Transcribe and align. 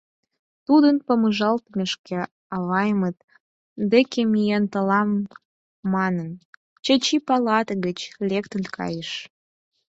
Тудын 0.65 0.95
помыжалтмешке, 1.05 2.19
аваймыт 2.55 3.17
деке 3.91 4.21
миен 4.31 4.63
толам 4.73 5.09
манын, 5.93 6.29
Чачи 6.83 7.17
палате 7.27 7.73
гыч 7.85 7.99
лектын 8.29 8.63
кайыш. 8.75 9.11